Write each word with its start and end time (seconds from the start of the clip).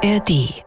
ARD 0.00 0.62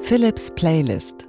Philips 0.00 0.50
Playlist. 0.54 1.26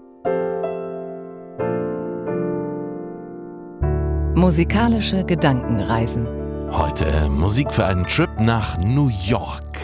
Musikalische 4.36 5.26
Gedankenreisen. 5.26 6.26
Heute 6.72 7.28
Musik 7.28 7.74
für 7.74 7.86
einen 7.86 8.08
Trip 8.08 8.30
nach 8.40 8.78
New 8.78 9.10
York. 9.10 9.80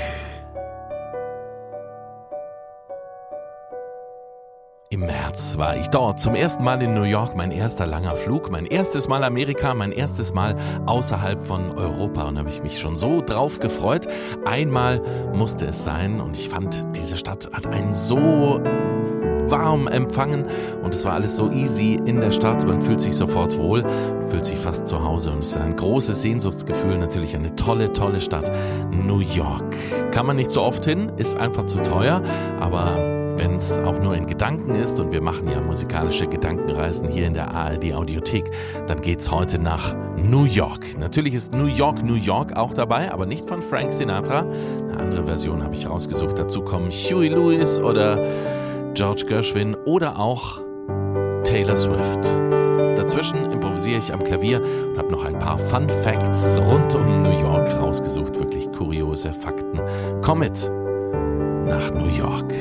März 5.34 5.58
war 5.58 5.76
ich 5.76 5.88
dort 5.88 6.20
zum 6.20 6.36
ersten 6.36 6.64
Mal 6.64 6.80
in 6.84 6.94
New 6.94 7.06
York, 7.06 7.36
mein 7.36 7.50
erster 7.50 7.88
langer 7.88 8.16
Flug, 8.16 8.52
mein 8.52 8.68
erstes 8.68 9.08
Mal 9.08 9.24
Amerika, 9.24 9.74
mein 9.74 9.92
erstes 9.92 10.32
Mal 10.32 10.56
außerhalb 10.86 11.44
von 11.44 11.76
Europa 11.76 12.26
und 12.28 12.38
habe 12.38 12.50
ich 12.50 12.62
mich 12.62 12.78
schon 12.78 12.98
so 12.98 13.20
drauf 13.20 13.60
gefreut. 13.60 14.06
Einmal 14.46 15.02
musste 15.34 15.66
es 15.66 15.84
sein 15.84 16.22
und 16.22 16.38
ich 16.38 16.50
fand, 16.50 16.86
diese 16.96 17.18
Stadt 17.18 17.50
hat 17.52 17.66
einen 17.66 17.96
so 17.96 18.62
warm 19.48 19.88
empfangen 19.88 20.46
und 20.84 20.94
es 20.94 21.04
war 21.04 21.14
alles 21.14 21.36
so 21.36 21.50
easy 21.50 22.00
in 22.06 22.22
der 22.22 22.32
Stadt. 22.32 22.68
Man 22.68 22.80
fühlt 22.80 23.02
sich 23.02 23.16
sofort 23.16 23.58
wohl, 23.58 23.84
fühlt 24.28 24.46
sich 24.46 24.60
fast 24.60 24.86
zu 24.86 25.04
Hause 25.04 25.32
und 25.32 25.40
es 25.40 25.56
ist 25.56 25.58
ein 25.58 25.76
großes 25.76 26.22
Sehnsuchtsgefühl. 26.22 27.00
Natürlich 27.00 27.36
eine 27.36 27.56
tolle, 27.56 27.92
tolle 27.92 28.22
Stadt. 28.22 28.52
New 28.92 29.22
York. 29.22 29.76
Kann 30.12 30.28
man 30.28 30.36
nicht 30.36 30.52
so 30.52 30.62
oft 30.62 30.86
hin, 30.86 31.12
ist 31.18 31.38
einfach 31.38 31.66
zu 31.66 31.82
teuer, 31.82 32.22
aber 32.60 33.23
wenn 33.38 33.56
es 33.56 33.80
auch 33.80 34.00
nur 34.00 34.16
in 34.16 34.28
Gedanken 34.28 34.76
ist 34.76 35.00
und 35.00 35.12
wir 35.12 35.22
machen 35.22 35.48
ja 35.50 35.60
musikalische 35.62 36.28
Gedankenreisen 36.28 37.10
hier 37.10 37.28
in 37.28 37.34
der 37.34 37.54
ARD 37.54 37.94
Audiothek, 37.94 38.52
dann 38.88 39.02
geht's 39.02 39.32
heute 39.32 39.60
nach 39.60 39.96
New 40.18 40.46
York. 40.46 40.98
Natürlich 41.00 41.34
ist 41.34 41.54
New 41.54 41.66
York, 41.66 42.04
New 42.04 42.16
York 42.16 42.56
auch 42.58 42.74
dabei, 42.74 43.12
aber 43.12 43.26
nicht 43.26 43.48
von 43.48 43.62
Frank 43.62 43.92
Sinatra. 43.92 44.46
Eine 44.90 45.00
andere 45.00 45.26
Version 45.26 45.64
habe 45.64 45.76
ich 45.76 45.90
rausgesucht. 45.90 46.38
Dazu 46.38 46.62
kommen 46.62 46.90
Huey 46.92 47.30
Lewis 47.30 47.80
oder 47.80 48.24
George 48.94 49.26
Gershwin 49.28 49.76
oder 49.86 50.20
auch 50.20 50.62
Taylor 51.44 51.76
Swift. 51.76 52.26
Dazwischen 52.96 53.52
improvisiere 53.52 53.98
ich 53.98 54.14
am 54.14 54.24
Klavier 54.24 54.62
und 54.62 54.98
habe 54.98 55.12
noch 55.12 55.26
ein 55.26 55.38
paar 55.40 55.58
Fun 55.58 55.90
Facts 55.90 56.58
rund 56.58 56.94
um 56.96 57.24
New 57.24 57.42
York 57.42 57.74
rausgesucht. 57.76 58.40
Wirklich 58.40 58.72
kuriose 58.72 59.34
Fakten. 59.34 59.82
Komm 60.22 60.40
mit 60.40 60.72
nach 61.66 61.92
New 61.94 62.08
York. 62.08 62.54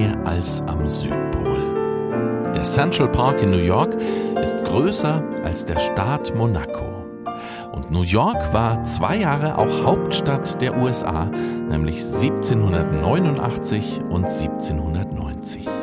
Nähe 0.00 0.16
als 0.24 0.62
am 0.66 0.88
Südpol. 0.88 2.52
Der 2.54 2.62
Central 2.62 3.08
Park 3.08 3.42
in 3.42 3.50
New 3.50 3.58
York 3.58 3.94
ist 4.42 4.64
größer 4.64 5.22
als 5.44 5.64
der 5.66 5.78
Staat 5.78 6.34
Monaco. 6.34 7.04
Und 7.72 7.90
New 7.90 8.02
York 8.02 8.52
war 8.52 8.82
zwei 8.84 9.16
Jahre 9.16 9.58
auch 9.58 9.84
Hauptstadt 9.84 10.60
der 10.62 10.76
USA, 10.76 11.26
nämlich 11.26 12.02
1789 12.02 14.00
und 14.08 14.24
1790. 14.24 15.79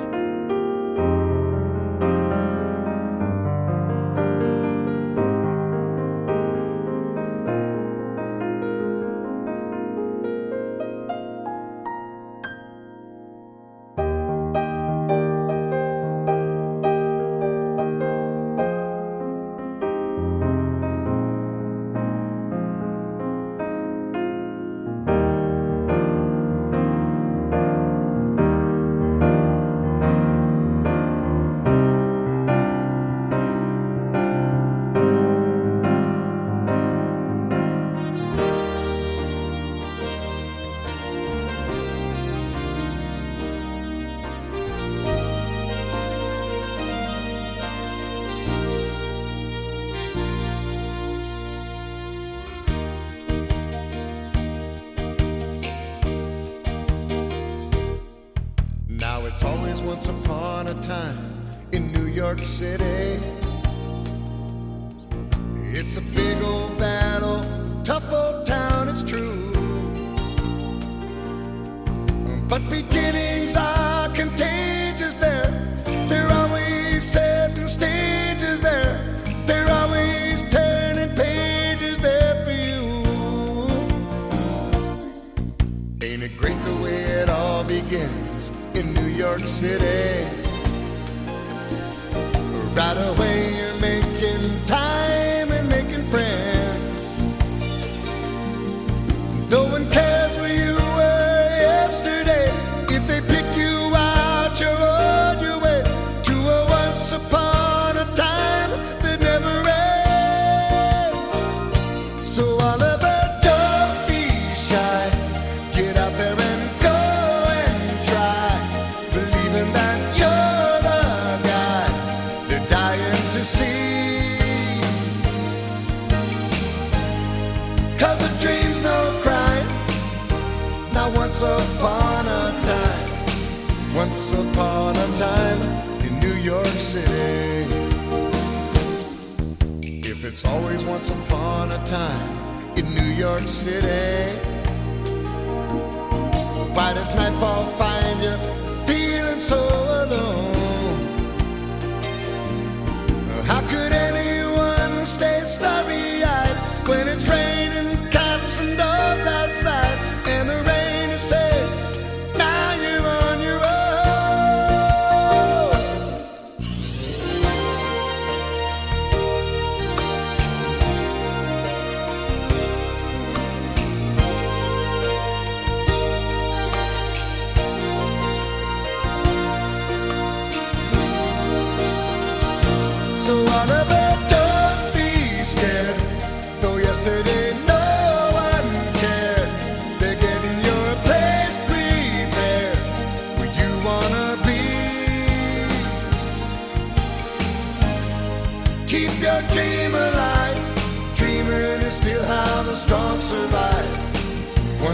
York 62.27 62.39
City. 62.39 63.36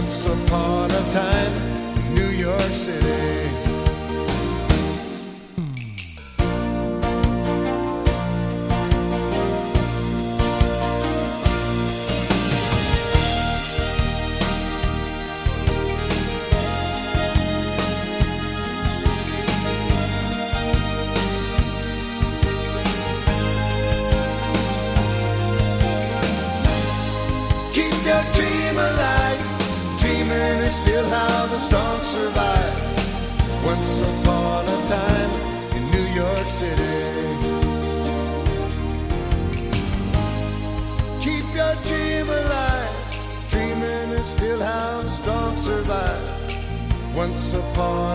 Once 0.04 0.26
upon 0.26 0.90
a 0.90 1.12
time 1.14 1.52
in 1.96 2.14
New 2.14 2.28
York 2.28 2.60
City. 2.60 3.63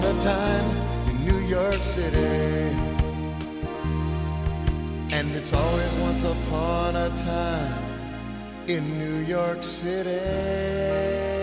in 0.10 1.25
New 1.25 1.39
York 1.39 1.84
City. 1.84 2.75
And 5.12 5.36
it's 5.36 5.54
always 5.54 5.94
once 5.96 6.24
upon 6.24 6.96
a 6.96 7.10
time 7.16 7.84
in 8.68 8.98
New 8.98 9.20
York 9.25 9.63
City. 9.63 11.38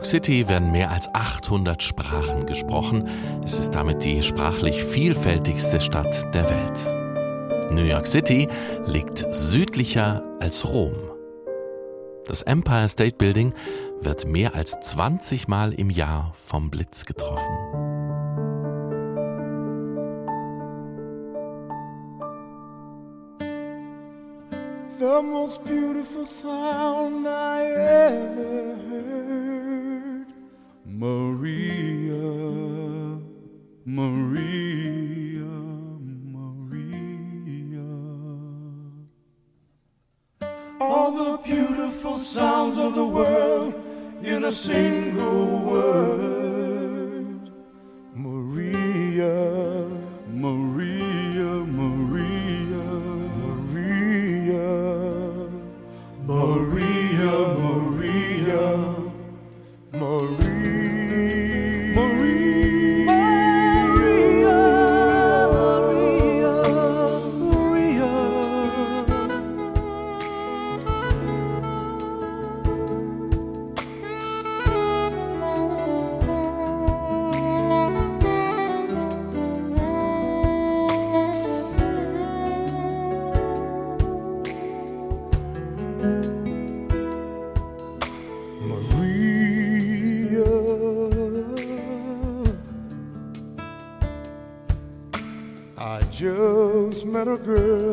York 0.00 0.06
City 0.06 0.48
werden 0.48 0.72
mehr 0.72 0.90
als 0.90 1.14
800 1.14 1.82
Sprachen 1.82 2.46
gesprochen. 2.46 3.06
Es 3.44 3.58
ist 3.58 3.72
damit 3.72 4.02
die 4.02 4.22
sprachlich 4.22 4.82
vielfältigste 4.82 5.78
Stadt 5.78 6.34
der 6.34 6.48
Welt. 6.48 7.70
New 7.70 7.82
York 7.82 8.06
City 8.06 8.48
liegt 8.86 9.26
südlicher 9.30 10.24
als 10.40 10.66
Rom. 10.66 10.94
Das 12.24 12.40
Empire 12.40 12.88
State 12.88 13.16
Building 13.18 13.52
wird 14.00 14.26
mehr 14.26 14.54
als 14.54 14.80
20 14.80 15.48
Mal 15.48 15.74
im 15.74 15.90
Jahr 15.90 16.32
vom 16.46 16.70
Blitz 16.70 17.04
getroffen. 17.04 17.90
the 24.98 25.22
most 25.22 25.64
beautiful 25.64 26.26
sound 26.26 27.26
I 27.26 27.62
ever 27.72 28.76
heard. 28.76 28.89
A 44.50 44.52
single 44.52 45.60
word. 45.60 46.39
A 97.28 97.36
girl 97.36 97.89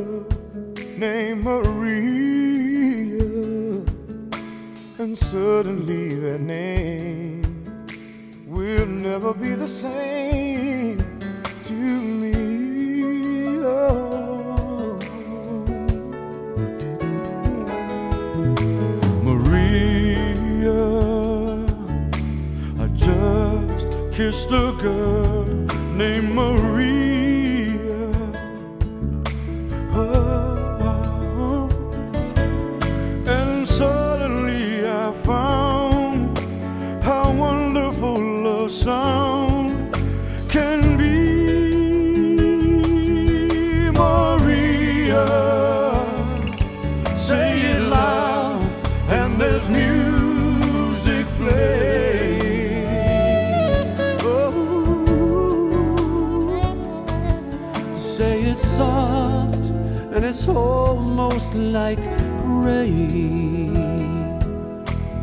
almost 60.49 61.53
like 61.53 61.99
praying. 62.43 63.73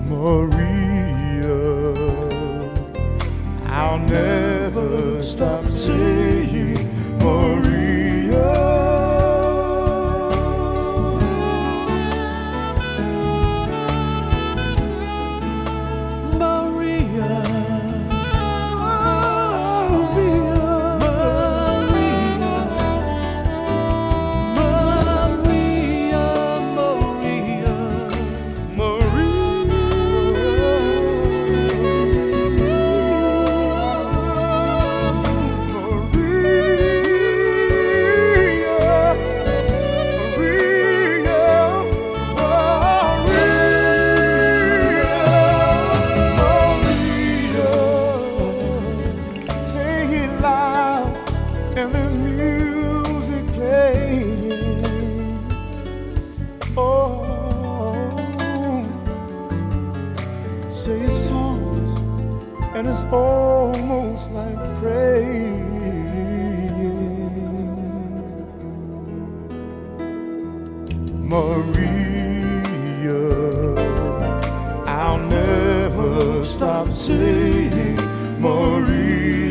Maria, 0.09 0.74
saying 77.07 77.97
Maria. 78.41 79.44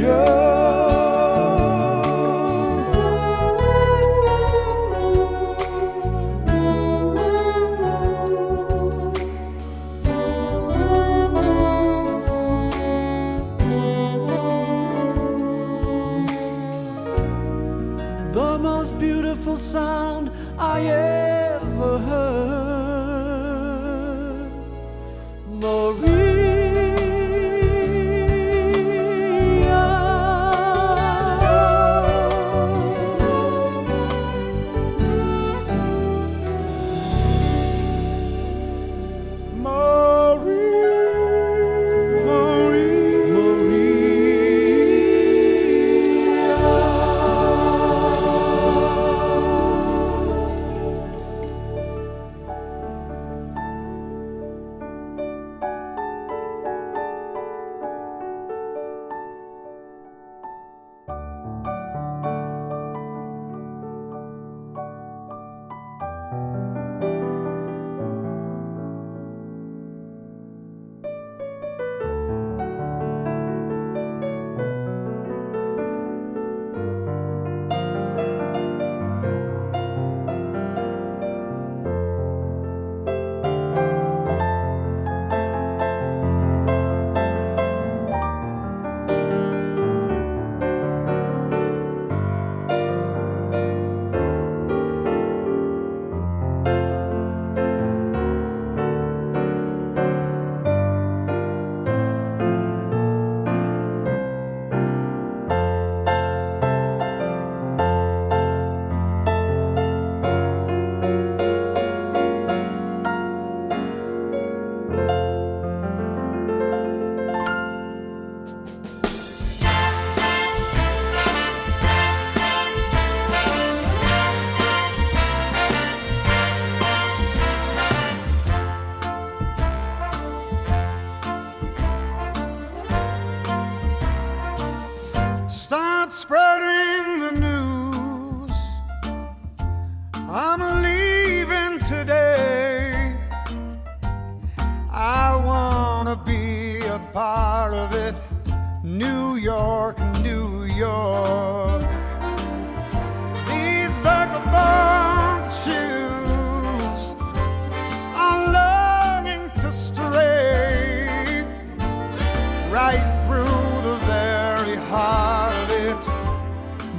Through 163.26 163.82
the 163.90 163.98
very 164.06 164.76
heart 164.76 165.56
of 165.56 165.70
it. 165.90 166.04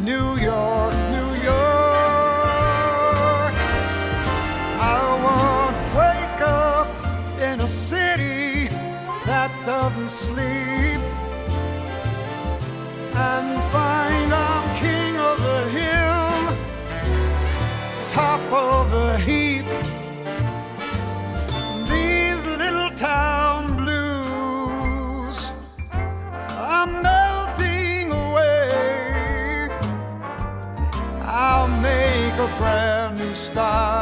New 0.02 0.36
York, 0.36 0.94
New 1.16 1.30
York. 1.50 3.54
I 4.80 4.98
want 5.24 5.74
to 5.76 5.82
wake 6.02 6.40
up 6.40 6.88
in 7.40 7.60
a 7.60 7.68
city 7.68 8.68
that 9.26 9.50
doesn't 9.64 10.10
sleep 10.10 10.33
brand 32.58 33.18
new 33.18 33.34
start 33.34 33.93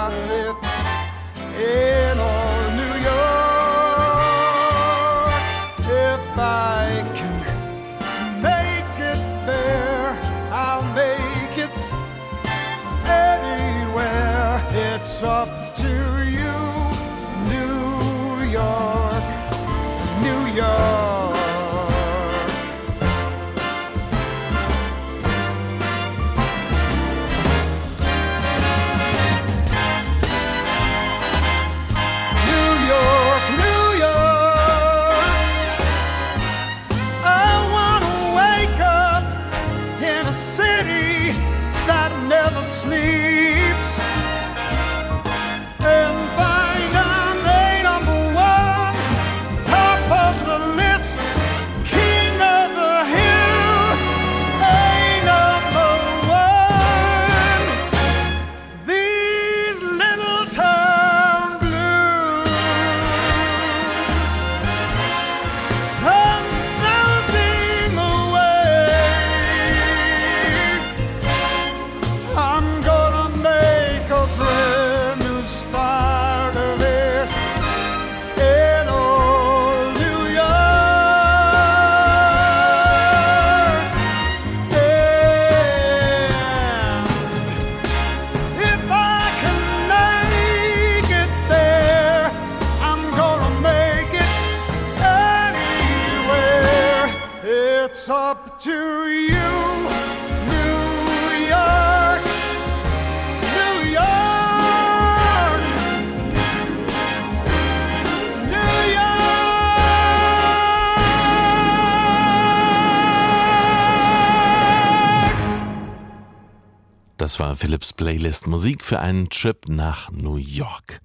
Das 117.33 117.41
war 117.41 117.57
Philips 117.57 117.95
Playlist 117.95 118.47
Musik 118.47 118.85
für 118.85 119.01
einen 119.01 119.31
Trip 119.31 119.67
nach 119.67 120.11
New 120.13 120.37
York. 120.37 121.01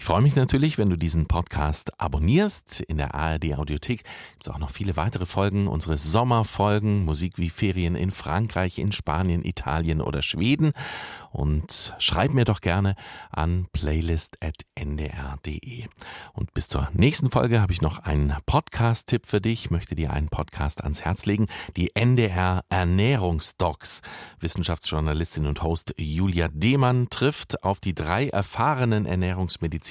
Ich 0.00 0.06
freue 0.06 0.22
mich 0.22 0.34
natürlich, 0.34 0.78
wenn 0.78 0.88
du 0.88 0.96
diesen 0.96 1.26
Podcast 1.26 2.00
abonnierst. 2.00 2.80
In 2.80 2.96
der 2.96 3.14
ARD 3.14 3.58
Audiothek 3.58 3.98
gibt 3.98 4.44
es 4.44 4.48
auch 4.48 4.56
noch 4.56 4.70
viele 4.70 4.96
weitere 4.96 5.26
Folgen, 5.26 5.68
unsere 5.68 5.98
Sommerfolgen, 5.98 7.04
Musik 7.04 7.34
wie 7.36 7.50
Ferien 7.50 7.96
in 7.96 8.10
Frankreich, 8.10 8.78
in 8.78 8.92
Spanien, 8.92 9.44
Italien 9.44 10.00
oder 10.00 10.22
Schweden. 10.22 10.72
Und 11.32 11.92
schreib 11.98 12.32
mir 12.32 12.46
doch 12.46 12.62
gerne 12.62 12.96
an 13.30 13.66
playlist.ndr.de. 13.72 15.84
Und 16.32 16.54
bis 16.54 16.68
zur 16.68 16.88
nächsten 16.94 17.30
Folge 17.30 17.60
habe 17.60 17.74
ich 17.74 17.82
noch 17.82 17.98
einen 17.98 18.34
Podcast-Tipp 18.46 19.26
für 19.26 19.42
dich. 19.42 19.66
Ich 19.66 19.70
möchte 19.70 19.94
dir 19.94 20.14
einen 20.14 20.30
Podcast 20.30 20.82
ans 20.82 21.02
Herz 21.02 21.26
legen. 21.26 21.46
Die 21.76 21.94
NDR 21.94 22.64
Ernährungsdocs. 22.70 24.00
Wissenschaftsjournalistin 24.40 25.44
und 25.44 25.62
Host 25.62 25.92
Julia 25.98 26.48
Demann 26.48 27.10
trifft 27.10 27.62
auf 27.62 27.80
die 27.80 27.94
drei 27.94 28.30
erfahrenen 28.30 29.04
Ernährungsmediziner 29.04 29.89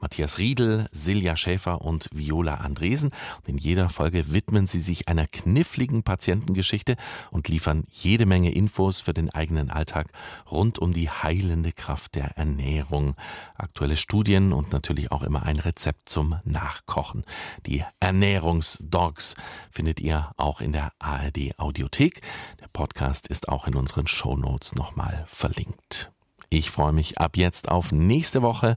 Matthias 0.00 0.38
Riedel, 0.38 0.88
Silja 0.90 1.36
Schäfer 1.36 1.82
und 1.82 2.08
Viola 2.12 2.56
Andresen. 2.56 3.10
Und 3.38 3.48
in 3.48 3.58
jeder 3.58 3.88
Folge 3.88 4.32
widmen 4.32 4.66
sie 4.66 4.80
sich 4.80 5.08
einer 5.08 5.26
kniffligen 5.26 6.02
Patientengeschichte 6.02 6.96
und 7.30 7.48
liefern 7.48 7.84
jede 7.90 8.26
Menge 8.26 8.52
Infos 8.52 9.00
für 9.00 9.14
den 9.14 9.30
eigenen 9.30 9.70
Alltag 9.70 10.08
rund 10.50 10.78
um 10.78 10.92
die 10.92 11.10
heilende 11.10 11.72
Kraft 11.72 12.14
der 12.14 12.36
Ernährung. 12.36 13.14
Aktuelle 13.56 13.96
Studien 13.96 14.52
und 14.52 14.72
natürlich 14.72 15.12
auch 15.12 15.22
immer 15.22 15.44
ein 15.44 15.58
Rezept 15.58 16.08
zum 16.08 16.40
Nachkochen. 16.44 17.24
Die 17.66 17.84
Ernährungsdogs 18.00 19.34
findet 19.70 20.00
ihr 20.00 20.32
auch 20.36 20.60
in 20.60 20.72
der 20.72 20.92
ARD 20.98 21.58
Audiothek. 21.58 22.22
Der 22.60 22.68
Podcast 22.68 23.28
ist 23.28 23.48
auch 23.48 23.66
in 23.66 23.74
unseren 23.74 24.06
Shownotes 24.06 24.74
nochmal 24.74 25.24
verlinkt. 25.28 26.12
Ich 26.50 26.70
freue 26.70 26.92
mich 26.92 27.18
ab 27.18 27.36
jetzt 27.36 27.68
auf 27.68 27.92
nächste 27.92 28.42
Woche, 28.42 28.76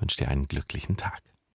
wünsche 0.00 0.16
dir 0.16 0.28
einen 0.28 0.48
glücklichen 0.48 0.96
Tag. 0.96 1.20